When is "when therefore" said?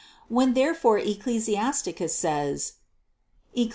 0.29-0.97